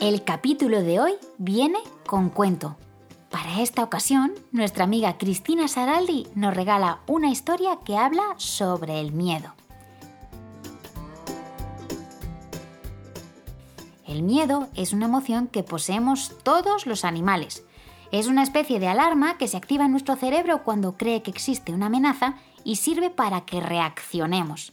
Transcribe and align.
El 0.00 0.22
capítulo 0.22 0.82
de 0.84 1.00
hoy 1.00 1.14
viene 1.38 1.80
con 2.06 2.30
cuento. 2.30 2.76
Para 3.32 3.62
esta 3.62 3.82
ocasión, 3.82 4.32
nuestra 4.52 4.84
amiga 4.84 5.18
Cristina 5.18 5.66
Saraldi 5.66 6.28
nos 6.36 6.54
regala 6.54 7.00
una 7.08 7.30
historia 7.30 7.80
que 7.84 7.96
habla 7.96 8.22
sobre 8.36 9.00
el 9.00 9.10
miedo. 9.10 9.54
El 14.06 14.22
miedo 14.22 14.68
es 14.76 14.92
una 14.92 15.06
emoción 15.06 15.48
que 15.48 15.64
poseemos 15.64 16.32
todos 16.44 16.86
los 16.86 17.04
animales. 17.04 17.64
Es 18.12 18.28
una 18.28 18.44
especie 18.44 18.78
de 18.78 18.86
alarma 18.86 19.36
que 19.36 19.48
se 19.48 19.56
activa 19.56 19.86
en 19.86 19.90
nuestro 19.90 20.14
cerebro 20.14 20.62
cuando 20.62 20.96
cree 20.96 21.22
que 21.22 21.32
existe 21.32 21.72
una 21.72 21.86
amenaza 21.86 22.36
y 22.62 22.76
sirve 22.76 23.10
para 23.10 23.40
que 23.40 23.60
reaccionemos. 23.60 24.72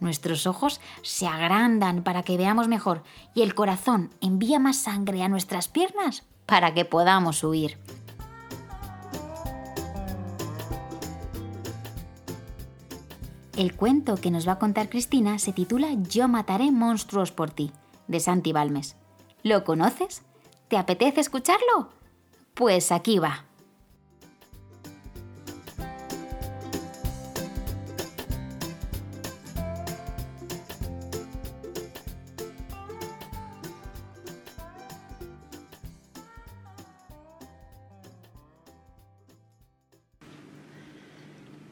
Nuestros 0.00 0.46
ojos 0.46 0.80
se 1.02 1.26
agrandan 1.26 2.02
para 2.02 2.22
que 2.22 2.38
veamos 2.38 2.68
mejor 2.68 3.02
y 3.34 3.42
el 3.42 3.54
corazón 3.54 4.10
envía 4.20 4.58
más 4.58 4.78
sangre 4.78 5.22
a 5.22 5.28
nuestras 5.28 5.68
piernas 5.68 6.24
para 6.46 6.74
que 6.74 6.84
podamos 6.84 7.44
huir. 7.44 7.78
El 13.56 13.76
cuento 13.76 14.14
que 14.16 14.30
nos 14.30 14.48
va 14.48 14.52
a 14.52 14.58
contar 14.58 14.88
Cristina 14.88 15.38
se 15.38 15.52
titula 15.52 15.88
Yo 16.08 16.28
mataré 16.28 16.72
monstruos 16.72 17.30
por 17.30 17.50
ti, 17.50 17.72
de 18.08 18.18
Santi 18.18 18.52
Balmes. 18.52 18.96
¿Lo 19.42 19.64
conoces? 19.64 20.22
¿Te 20.68 20.78
apetece 20.78 21.20
escucharlo? 21.20 21.90
Pues 22.54 22.90
aquí 22.90 23.18
va. 23.18 23.49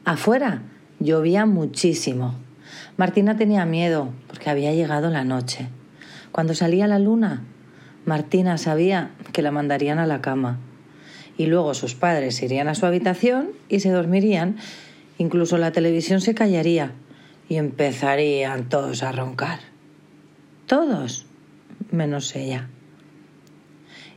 Afuera 0.09 0.63
llovía 0.99 1.45
muchísimo. 1.45 2.33
Martina 2.97 3.37
tenía 3.37 3.63
miedo 3.65 4.09
porque 4.25 4.49
había 4.49 4.73
llegado 4.73 5.11
la 5.11 5.23
noche. 5.23 5.67
Cuando 6.31 6.55
salía 6.55 6.87
la 6.87 6.97
luna, 6.97 7.43
Martina 8.05 8.57
sabía 8.57 9.11
que 9.33 9.43
la 9.43 9.51
mandarían 9.51 9.99
a 9.99 10.07
la 10.07 10.19
cama. 10.19 10.57
Y 11.37 11.45
luego 11.45 11.75
sus 11.75 11.93
padres 11.93 12.41
irían 12.41 12.67
a 12.69 12.73
su 12.73 12.87
habitación 12.87 13.51
y 13.69 13.81
se 13.81 13.91
dormirían. 13.91 14.57
Incluso 15.19 15.59
la 15.59 15.71
televisión 15.71 16.21
se 16.21 16.33
callaría 16.33 16.91
y 17.47 17.57
empezarían 17.57 18.67
todos 18.67 19.03
a 19.03 19.11
roncar. 19.11 19.59
Todos, 20.65 21.27
menos 21.91 22.35
ella. 22.35 22.67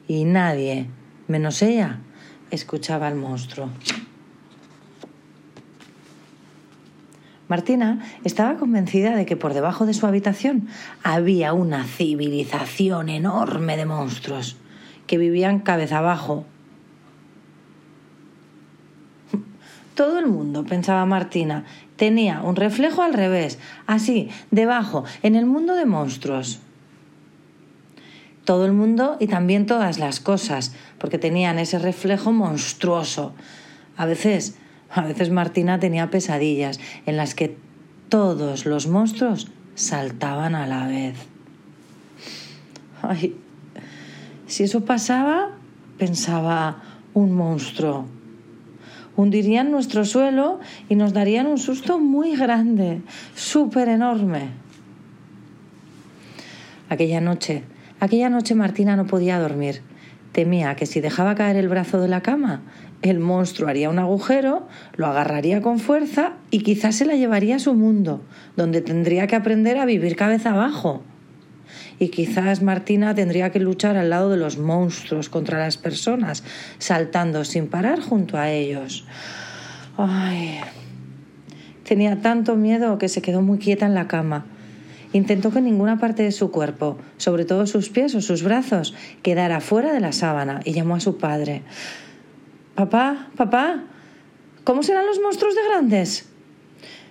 Y 0.08 0.24
nadie, 0.24 0.86
menos 1.28 1.60
ella, 1.60 1.98
escuchaba 2.50 3.08
al 3.08 3.14
monstruo. 3.16 3.68
Martina 7.53 7.98
estaba 8.25 8.56
convencida 8.56 9.14
de 9.14 9.27
que 9.27 9.36
por 9.36 9.53
debajo 9.53 9.84
de 9.84 9.92
su 9.92 10.06
habitación 10.06 10.69
había 11.03 11.53
una 11.53 11.84
civilización 11.84 13.11
enorme 13.11 13.77
de 13.77 13.84
monstruos 13.84 14.56
que 15.06 15.19
vivían 15.19 15.59
cabeza 15.59 15.98
abajo. 15.98 16.47
Todo 19.94 20.19
el 20.19 20.28
mundo, 20.28 20.64
pensaba 20.64 21.05
Martina, 21.05 21.67
tenía 21.97 22.41
un 22.41 22.56
reflejo 22.56 23.03
al 23.03 23.12
revés, 23.12 23.59
así, 23.87 24.31
debajo, 24.50 25.05
en 25.22 25.34
el 25.34 25.44
mundo 25.44 25.75
de 25.75 25.84
monstruos. 25.84 26.59
Todo 28.47 28.65
el 28.65 28.72
mundo 28.72 29.19
y 29.21 29.26
también 29.26 29.66
todas 29.66 29.99
las 29.99 30.21
cosas, 30.21 30.75
porque 30.97 31.19
tenían 31.19 31.59
ese 31.59 31.78
reflejo 31.78 32.32
monstruoso. 32.32 33.34
A 33.99 34.06
veces 34.06 34.56
a 34.94 35.03
veces 35.03 35.30
Martina 35.30 35.80
tenía 35.80 36.10
pesadillas 36.10 36.78
en 37.06 37.16
las 37.16 37.34
que 37.34 37.56
todos 38.08 38.66
los 38.66 38.86
monstruos 38.86 39.50
saltaban 39.75 40.54
a 40.54 40.66
la 40.66 40.86
vez. 40.86 41.16
Ay, 43.00 43.34
si 44.47 44.64
eso 44.64 44.84
pasaba, 44.84 45.50
pensaba 45.98 46.82
un 47.14 47.32
monstruo. 47.32 48.06
Hundirían 49.16 49.70
nuestro 49.70 50.04
suelo 50.04 50.60
y 50.88 50.94
nos 50.94 51.12
darían 51.12 51.47
un 51.47 51.58
susto 51.58 51.98
muy 51.98 52.36
grande, 52.36 53.02
súper 53.34 53.88
enorme. 53.88 54.50
Aquella 56.88 57.20
noche, 57.20 57.64
aquella 58.00 58.28
noche 58.28 58.54
Martina 58.54 58.97
no 58.97 59.06
podía 59.06 59.38
dormir. 59.38 59.82
Temía 60.32 60.75
que 60.76 60.87
si 60.87 61.00
dejaba 61.00 61.34
caer 61.34 61.56
el 61.56 61.69
brazo 61.69 62.00
de 62.00 62.09
la 62.09 62.22
cama, 62.22 62.62
el 63.03 63.19
monstruo 63.19 63.69
haría 63.69 63.91
un 63.91 63.98
agujero, 63.98 64.66
lo 64.97 65.06
agarraría 65.06 65.60
con 65.60 65.78
fuerza 65.78 66.34
y 66.50 66.60
quizás 66.60 66.97
se 66.97 67.04
la 67.04 67.16
llevaría 67.16 67.56
a 67.56 67.59
su 67.59 67.75
mundo, 67.75 68.22
donde 68.56 68.81
tendría 68.81 69.26
que 69.26 69.37
aprender 69.37 69.76
a 69.78 69.84
vivir 69.84 70.16
cabeza 70.16 70.53
abajo. 70.53 71.03
Y 71.98 72.09
quizás 72.09 72.62
Martina 72.62 73.15
tendría 73.15 73.50
que 73.50 73.60
luchar 73.60 73.97
al 73.97 74.10
lado 74.10 74.31
de 74.31 74.38
los 74.38 74.56
monstruos 74.56 75.28
contra 75.28 75.59
las 75.59 75.76
personas, 75.76 76.44
saltando 76.78 77.44
sin 77.44 77.69
parar 77.69 78.00
junto 78.00 78.38
a 78.38 78.50
ellos. 78.50 79.04
Ay. 79.99 80.60
Tenía 81.84 82.20
tanto 82.22 82.56
miedo 82.56 82.97
que 82.97 83.09
se 83.09 83.20
quedó 83.20 83.43
muy 83.43 83.59
quieta 83.59 83.84
en 83.84 83.94
la 83.94 84.09
cama 84.09 84.47
Intentó 85.12 85.50
que 85.50 85.61
ninguna 85.61 85.99
parte 85.99 86.23
de 86.23 86.33
su 86.33 86.50
cuerpo, 86.50 86.97
sobre 87.19 87.45
todo 87.45 87.67
sus 87.67 87.91
pies 87.91 88.15
o 88.15 88.21
sus 88.21 88.43
brazos, 88.43 88.95
quedara 89.23 89.61
fuera 89.61 89.93
de 89.93 90.00
la 90.00 90.12
sábana 90.12 90.61
y 90.65 90.73
llamó 90.73 90.97
a 90.97 91.00
su 91.00 91.19
padre. 91.19 91.62
Papá, 92.75 93.28
papá, 93.37 93.84
¿cómo 94.65 94.83
serán 94.83 95.06
los 95.06 95.21
monstruos 95.21 95.55
de 95.55 95.65
grandes? 95.65 96.28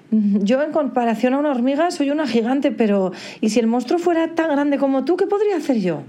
Yo, 0.10 0.62
en 0.62 0.72
comparación 0.72 1.34
a 1.36 1.38
una 1.38 1.52
hormiga, 1.52 1.90
soy 1.92 2.10
una 2.10 2.28
gigante, 2.28 2.72
pero 2.72 3.14
¿y 3.40 3.50
si 3.50 3.60
el 3.60 3.68
monstruo 3.68 3.98
fuera 3.98 4.34
tan 4.36 4.50
grande 4.50 4.78
como 4.78 5.06
tú, 5.06 5.16
qué 5.16 5.26
podría 5.26 5.56
hacer 5.56 5.80
yo? 5.80 6.02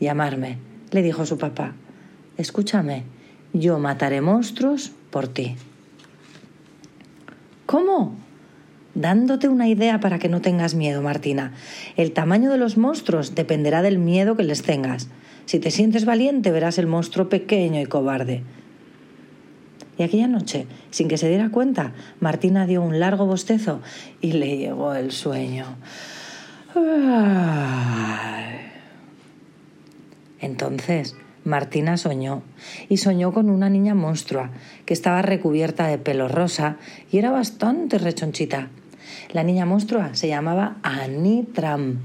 Llamarme, 0.00 0.58
le 0.90 1.02
dijo 1.02 1.24
su 1.24 1.38
papá. 1.38 1.72
Escúchame, 2.36 3.04
yo 3.52 3.78
mataré 3.78 4.20
monstruos 4.20 4.92
por 5.10 5.28
ti. 5.28 5.56
¿Cómo? 7.64 8.23
Dándote 8.94 9.48
una 9.48 9.68
idea 9.68 10.00
para 10.00 10.18
que 10.18 10.28
no 10.28 10.40
tengas 10.40 10.74
miedo, 10.74 11.02
Martina. 11.02 11.52
El 11.96 12.12
tamaño 12.12 12.50
de 12.50 12.58
los 12.58 12.76
monstruos 12.76 13.34
dependerá 13.34 13.82
del 13.82 13.98
miedo 13.98 14.36
que 14.36 14.44
les 14.44 14.62
tengas. 14.62 15.08
Si 15.46 15.58
te 15.58 15.70
sientes 15.70 16.04
valiente, 16.04 16.50
verás 16.50 16.78
el 16.78 16.86
monstruo 16.86 17.28
pequeño 17.28 17.80
y 17.80 17.86
cobarde. 17.86 18.42
Y 19.98 20.02
aquella 20.02 20.26
noche, 20.26 20.66
sin 20.90 21.08
que 21.08 21.18
se 21.18 21.28
diera 21.28 21.50
cuenta, 21.50 21.92
Martina 22.20 22.66
dio 22.66 22.82
un 22.82 22.98
largo 22.98 23.26
bostezo 23.26 23.80
y 24.20 24.32
le 24.32 24.56
llegó 24.56 24.94
el 24.94 25.12
sueño. 25.12 25.76
Entonces, 30.40 31.14
Martina 31.44 31.96
soñó, 31.96 32.42
y 32.88 32.96
soñó 32.96 33.32
con 33.32 33.50
una 33.50 33.70
niña 33.70 33.94
monstrua, 33.94 34.50
que 34.84 34.94
estaba 34.94 35.22
recubierta 35.22 35.86
de 35.86 35.98
pelo 35.98 36.26
rosa 36.26 36.76
y 37.12 37.18
era 37.18 37.30
bastante 37.30 37.98
rechonchita. 37.98 38.70
La 39.32 39.42
niña 39.42 39.66
monstrua 39.66 40.14
se 40.14 40.28
llamaba 40.28 40.76
Anitram. 40.82 41.98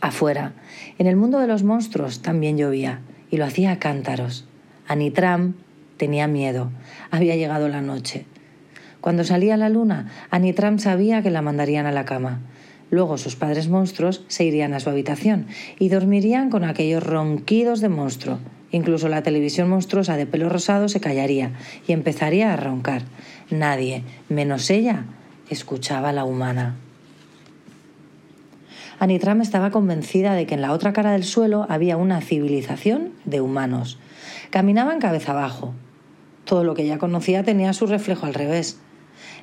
Afuera, 0.00 0.52
en 0.98 1.06
el 1.06 1.16
mundo 1.16 1.40
de 1.40 1.48
los 1.48 1.64
monstruos 1.64 2.22
también 2.22 2.56
llovía 2.56 3.00
y 3.30 3.36
lo 3.36 3.44
hacía 3.44 3.72
a 3.72 3.78
cántaros. 3.78 4.46
Anitram 4.86 5.54
tenía 5.96 6.28
miedo. 6.28 6.70
Había 7.10 7.36
llegado 7.36 7.68
la 7.68 7.82
noche. 7.82 8.24
Cuando 9.00 9.24
salía 9.24 9.56
la 9.56 9.68
luna, 9.68 10.10
Anitram 10.30 10.78
sabía 10.78 11.22
que 11.22 11.30
la 11.30 11.42
mandarían 11.42 11.86
a 11.86 11.92
la 11.92 12.04
cama. 12.04 12.40
Luego 12.90 13.18
sus 13.18 13.36
padres 13.36 13.68
monstruos 13.68 14.24
se 14.28 14.44
irían 14.44 14.72
a 14.72 14.80
su 14.80 14.88
habitación 14.88 15.46
y 15.78 15.88
dormirían 15.88 16.48
con 16.48 16.64
aquellos 16.64 17.02
ronquidos 17.02 17.80
de 17.80 17.88
monstruo. 17.88 18.38
Incluso 18.70 19.08
la 19.08 19.22
televisión 19.22 19.68
monstruosa 19.68 20.16
de 20.16 20.26
pelo 20.26 20.48
rosado 20.48 20.88
se 20.88 21.00
callaría 21.00 21.52
y 21.86 21.92
empezaría 21.92 22.52
a 22.52 22.56
roncar. 22.56 23.02
Nadie, 23.50 24.04
menos 24.28 24.68
ella, 24.68 25.04
escuchaba 25.48 26.10
a 26.10 26.12
la 26.12 26.24
humana. 26.24 26.76
Anitram 28.98 29.40
estaba 29.40 29.70
convencida 29.70 30.34
de 30.34 30.46
que 30.46 30.54
en 30.54 30.60
la 30.60 30.72
otra 30.72 30.92
cara 30.92 31.12
del 31.12 31.24
suelo 31.24 31.66
había 31.68 31.96
una 31.96 32.20
civilización 32.20 33.12
de 33.24 33.40
humanos. 33.40 33.98
Caminaban 34.50 34.98
cabeza 34.98 35.32
abajo. 35.32 35.72
Todo 36.44 36.64
lo 36.64 36.74
que 36.74 36.82
ella 36.82 36.98
conocía 36.98 37.42
tenía 37.42 37.72
su 37.72 37.86
reflejo 37.86 38.26
al 38.26 38.34
revés. 38.34 38.80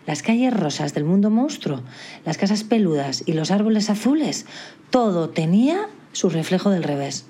Las 0.05 0.21
calles 0.21 0.53
rosas 0.53 0.93
del 0.93 1.03
mundo 1.03 1.31
monstruo, 1.31 1.81
las 2.25 2.37
casas 2.37 2.63
peludas 2.63 3.23
y 3.25 3.33
los 3.33 3.49
árboles 3.49 3.89
azules, 3.89 4.45
todo 4.91 5.29
tenía 5.29 5.87
su 6.11 6.29
reflejo 6.29 6.69
del 6.69 6.83
revés. 6.83 7.25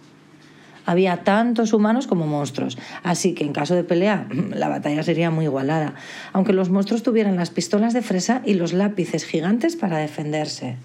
Había 0.86 1.24
tantos 1.24 1.74
humanos 1.74 2.08
como 2.08 2.28
monstruos, 2.28 2.78
así 3.04 3.34
que 3.34 3.44
en 3.44 3.54
caso 3.54 3.76
de 3.76 3.84
pelea 3.84 4.28
la 4.54 4.70
batalla 4.70 5.04
sería 5.04 5.32
muy 5.32 5.46
igualada, 5.46 5.96
aunque 6.34 6.54
los 6.54 6.70
monstruos 6.70 7.04
tuvieran 7.04 7.36
las 7.36 7.50
pistolas 7.50 7.94
de 7.94 8.02
fresa 8.02 8.42
y 8.46 8.54
los 8.54 8.74
lápices 8.74 9.26
gigantes 9.26 9.76
para 9.76 9.98
defenderse. 9.98 10.78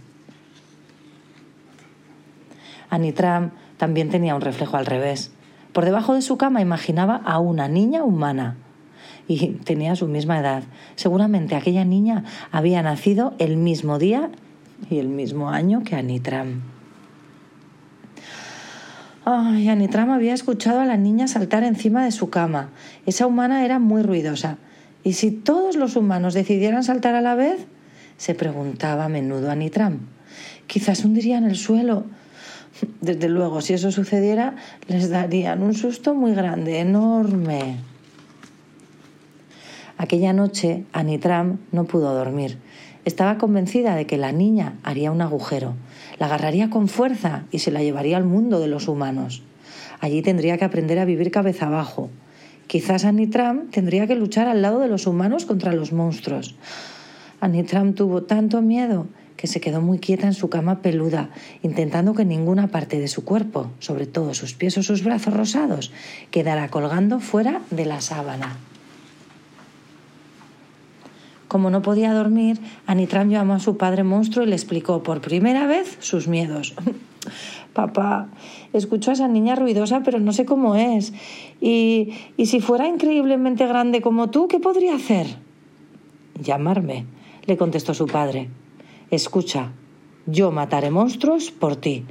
Anitram 2.88 3.52
también 3.76 4.10
tenía 4.10 4.34
un 4.34 4.40
reflejo 4.40 4.76
al 4.76 4.86
revés. 4.86 5.30
Por 5.72 5.84
debajo 5.84 6.14
de 6.14 6.22
su 6.22 6.36
cama 6.36 6.60
imaginaba 6.60 7.16
a 7.24 7.38
una 7.38 7.68
niña 7.68 8.02
humana. 8.02 8.56
Y 9.28 9.52
tenía 9.64 9.94
su 9.94 10.08
misma 10.08 10.40
edad. 10.40 10.64
Seguramente 10.96 11.54
aquella 11.54 11.84
niña 11.84 12.24
había 12.50 12.82
nacido 12.82 13.34
el 13.38 13.56
mismo 13.56 13.98
día 14.00 14.30
y 14.90 14.98
el 14.98 15.08
mismo 15.08 15.50
año 15.50 15.84
que 15.84 15.94
Anitram. 15.94 16.62
Ay, 19.24 19.68
Anitram 19.68 20.10
había 20.10 20.32
escuchado 20.32 20.80
a 20.80 20.86
la 20.86 20.96
niña 20.96 21.28
saltar 21.28 21.62
encima 21.62 22.04
de 22.04 22.10
su 22.10 22.30
cama. 22.30 22.70
Esa 23.04 23.26
humana 23.26 23.64
era 23.66 23.78
muy 23.78 24.02
ruidosa. 24.02 24.56
¿Y 25.04 25.12
si 25.12 25.30
todos 25.30 25.76
los 25.76 25.96
humanos 25.96 26.32
decidieran 26.32 26.84
saltar 26.84 27.14
a 27.14 27.20
la 27.20 27.34
vez? 27.34 27.66
se 28.16 28.34
preguntaba 28.34 29.06
a 29.06 29.08
menudo 29.08 29.50
Anitram. 29.50 30.00
Quizás 30.66 31.04
hundirían 31.04 31.44
el 31.44 31.56
suelo. 31.56 32.04
Desde 33.00 33.28
luego, 33.28 33.60
si 33.60 33.74
eso 33.74 33.90
sucediera, 33.90 34.56
les 34.88 35.10
darían 35.10 35.62
un 35.62 35.74
susto 35.74 36.14
muy 36.14 36.34
grande, 36.34 36.80
enorme. 36.80 37.76
Aquella 39.96 40.32
noche, 40.32 40.84
Anitram 40.92 41.58
no 41.72 41.84
pudo 41.84 42.14
dormir. 42.14 42.58
Estaba 43.04 43.38
convencida 43.38 43.94
de 43.96 44.06
que 44.06 44.18
la 44.18 44.32
niña 44.32 44.78
haría 44.82 45.10
un 45.10 45.22
agujero, 45.22 45.74
la 46.20 46.26
agarraría 46.26 46.68
con 46.70 46.86
fuerza 46.86 47.44
y 47.50 47.60
se 47.60 47.72
la 47.72 47.82
llevaría 47.82 48.18
al 48.18 48.24
mundo 48.24 48.60
de 48.60 48.68
los 48.68 48.88
humanos. 48.88 49.42
Allí 50.00 50.20
tendría 50.20 50.58
que 50.58 50.66
aprender 50.66 50.98
a 50.98 51.06
vivir 51.06 51.30
cabeza 51.30 51.66
abajo. 51.66 52.10
Quizás 52.66 53.06
Anitram 53.06 53.70
tendría 53.70 54.06
que 54.06 54.14
luchar 54.14 54.46
al 54.46 54.60
lado 54.60 54.80
de 54.80 54.88
los 54.88 55.06
humanos 55.06 55.46
contra 55.46 55.72
los 55.72 55.92
monstruos. 55.92 56.54
Anitram 57.40 57.94
tuvo 57.94 58.22
tanto 58.22 58.60
miedo 58.60 59.06
que 59.36 59.46
se 59.46 59.62
quedó 59.62 59.80
muy 59.80 59.98
quieta 59.98 60.26
en 60.26 60.34
su 60.34 60.50
cama 60.50 60.82
peluda, 60.82 61.30
intentando 61.62 62.12
que 62.12 62.26
ninguna 62.26 62.68
parte 62.68 63.00
de 63.00 63.08
su 63.08 63.24
cuerpo, 63.24 63.70
sobre 63.78 64.06
todo 64.06 64.34
sus 64.34 64.52
pies 64.52 64.76
o 64.76 64.82
sus 64.82 65.02
brazos 65.02 65.32
rosados, 65.32 65.90
quedara 66.30 66.68
colgando 66.68 67.20
fuera 67.20 67.62
de 67.70 67.86
la 67.86 68.02
sábana. 68.02 68.58
Como 71.50 71.68
no 71.68 71.82
podía 71.82 72.14
dormir, 72.14 72.60
Anitram 72.86 73.28
llamó 73.28 73.54
a 73.54 73.58
su 73.58 73.76
padre 73.76 74.04
monstruo 74.04 74.44
y 74.44 74.48
le 74.48 74.54
explicó 74.54 75.02
por 75.02 75.20
primera 75.20 75.66
vez 75.66 75.96
sus 75.98 76.28
miedos. 76.28 76.76
Papá, 77.72 78.28
escucho 78.72 79.10
a 79.10 79.14
esa 79.14 79.26
niña 79.26 79.56
ruidosa, 79.56 80.04
pero 80.04 80.20
no 80.20 80.32
sé 80.32 80.44
cómo 80.44 80.76
es. 80.76 81.12
Y, 81.60 82.12
y 82.36 82.46
si 82.46 82.60
fuera 82.60 82.86
increíblemente 82.86 83.66
grande 83.66 84.00
como 84.00 84.30
tú, 84.30 84.46
¿qué 84.46 84.60
podría 84.60 84.94
hacer? 84.94 85.26
Llamarme, 86.40 87.06
le 87.46 87.56
contestó 87.56 87.94
su 87.94 88.06
padre. 88.06 88.48
Escucha, 89.10 89.72
yo 90.26 90.52
mataré 90.52 90.92
monstruos 90.92 91.50
por 91.50 91.74
ti. 91.74 92.04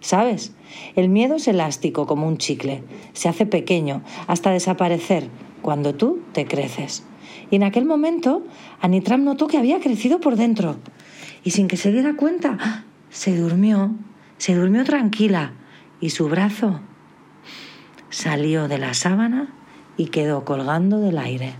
¿Sabes? 0.00 0.54
El 0.94 1.10
miedo 1.10 1.34
es 1.34 1.48
elástico 1.48 2.06
como 2.06 2.26
un 2.26 2.38
chicle. 2.38 2.82
Se 3.12 3.28
hace 3.28 3.44
pequeño 3.44 4.00
hasta 4.26 4.52
desaparecer 4.52 5.28
cuando 5.60 5.94
tú 5.94 6.20
te 6.32 6.46
creces. 6.46 7.04
Y 7.50 7.56
en 7.56 7.62
aquel 7.62 7.84
momento, 7.84 8.44
Anitram 8.80 9.24
notó 9.24 9.46
que 9.46 9.58
había 9.58 9.80
crecido 9.80 10.20
por 10.20 10.36
dentro. 10.36 10.76
Y 11.44 11.50
sin 11.50 11.68
que 11.68 11.76
se 11.76 11.92
diera 11.92 12.16
cuenta, 12.16 12.84
se 13.10 13.36
durmió, 13.36 13.92
se 14.38 14.54
durmió 14.54 14.84
tranquila. 14.84 15.52
Y 16.00 16.10
su 16.10 16.28
brazo 16.28 16.80
salió 18.10 18.68
de 18.68 18.78
la 18.78 18.94
sábana 18.94 19.54
y 19.96 20.06
quedó 20.06 20.44
colgando 20.44 21.00
del 21.00 21.18
aire. 21.18 21.54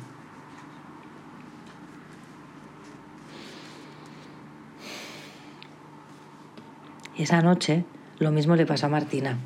Esa 7.16 7.40
noche 7.40 7.84
lo 8.18 8.30
mismo 8.30 8.56
le 8.56 8.66
pasó 8.66 8.86
a 8.86 8.90
Martina. 8.90 9.38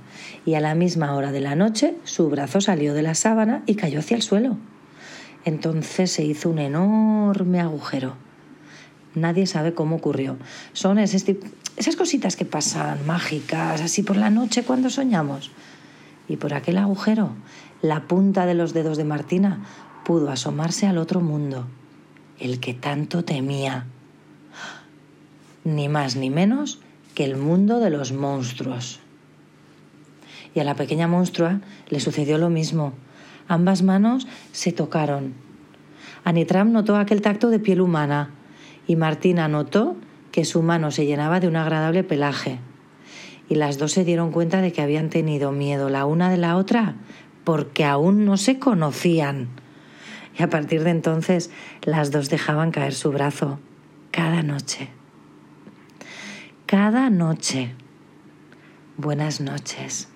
Y 0.45 0.55
a 0.55 0.61
la 0.61 0.75
misma 0.75 1.15
hora 1.15 1.33
de 1.33 1.41
la 1.41 1.55
noche 1.55 1.97
su 2.05 2.29
brazo 2.29 2.61
salió 2.61 2.95
de 2.95 3.03
la 3.03 3.15
sábana 3.15 3.63
y 3.67 3.75
cayó 3.75 4.01
hacia 4.01 4.17
el 4.17 4.23
suelo. 4.23 4.57
Entonces 5.45 6.11
se 6.13 6.25
hizo 6.25 6.51
un 6.51 6.59
enorme 6.59 7.61
agujero. 7.61 8.15
Nadie 9.15 9.47
sabe 9.47 9.75
cómo 9.75 9.97
ocurrió. 9.97 10.37
Son 10.73 10.99
esas, 10.99 11.25
cositas 11.97 12.37
que 12.37 12.45
pasan 12.45 13.07
mágicas, 13.07 13.81
así 13.81 14.03
por 14.03 14.17
la 14.17 14.31
noche 14.31 14.63
cuando 14.63 14.91
soñamos. 14.91 15.51
Y 16.29 16.37
por 16.37 16.55
aquel 16.55 16.79
agujero, 16.79 17.31
la 17.83 18.07
punta 18.07 18.47
de 18.47 18.55
los 18.55 18.73
dedos 18.73 18.97
de 18.97 19.05
Martina 19.05 19.65
pudo 20.05 20.31
asomarse 20.31 20.87
al 20.87 20.99
otro 20.99 21.21
mundo, 21.21 21.67
el 22.39 22.61
que 22.61 22.75
tanto 22.75 23.25
temía. 23.25 23.87
Ni 25.65 25.89
más 25.89 26.17
ni 26.17 26.31
menos 26.31 26.79
que 27.15 27.25
el 27.25 27.37
mundo 27.37 27.81
de 27.81 27.91
los 27.91 28.13
monstruos. 28.13 29.01
Y 30.55 30.61
a 30.61 30.65
la 30.65 30.75
pequeña 30.75 31.09
monstrua 31.09 31.61
le 31.89 32.01
sucedió 32.01 32.39
lo 32.39 32.49
mismo. 32.49 32.93
Ambas 33.51 33.83
manos 33.83 34.27
se 34.53 34.73
tocaron. 34.73 35.35
Anitram 36.25 36.73
notó 36.73 36.97
aquel 36.97 37.21
tacto 37.21 37.51
de 37.51 37.59
piel 37.59 37.81
humana 37.81 38.31
y 38.87 38.97
Martina 38.97 39.49
notó 39.49 39.97
que 40.33 40.45
su 40.45 40.63
mano 40.63 40.91
se 40.91 41.05
llenaba 41.05 41.41
de 41.41 41.49
un 41.49 41.57
agradable 41.57 42.05
pelaje. 42.05 42.61
Y 43.49 43.57
las 43.57 43.79
dos 43.79 43.93
se 43.93 44.05
dieron 44.05 44.31
cuenta 44.31 44.61
de 44.63 44.73
que 44.73 44.81
habían 44.81 45.11
tenido 45.11 45.51
miedo 45.51 45.91
la 45.91 46.07
una 46.07 46.31
de 46.31 46.37
la 46.37 46.57
otra 46.57 46.95
porque 47.45 47.85
aún 47.85 48.25
no 48.25 48.37
se 48.37 48.59
conocían. 48.59 49.49
Y 50.39 50.43
a 50.43 50.49
partir 50.49 50.85
de 50.85 50.91
entonces 50.91 51.51
las 51.83 52.11
dos 52.11 52.31
dejaban 52.31 52.71
caer 52.71 52.95
su 52.95 53.11
brazo 53.11 53.59
cada 54.13 54.43
noche 54.43 54.91
cada 56.71 57.11
noche. 57.11 57.75
Buenas 58.97 59.41
noches. 59.41 60.10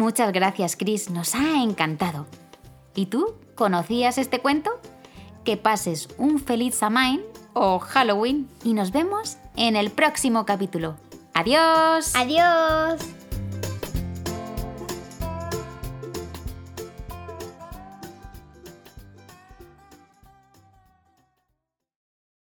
Muchas 0.00 0.32
gracias, 0.32 0.76
Chris. 0.76 1.10
Nos 1.10 1.34
ha 1.34 1.62
encantado. 1.62 2.26
¿Y 2.94 3.06
tú? 3.06 3.34
¿Conocías 3.54 4.16
este 4.16 4.38
cuento? 4.38 4.70
Que 5.44 5.58
pases 5.58 6.08
un 6.16 6.40
feliz 6.40 6.76
Samhain 6.76 7.20
o 7.52 7.78
Halloween 7.80 8.48
y 8.64 8.72
nos 8.72 8.92
vemos 8.92 9.36
en 9.56 9.76
el 9.76 9.90
próximo 9.90 10.46
capítulo. 10.46 10.96
¡Adiós! 11.34 12.14
¡Adiós! 12.14 13.19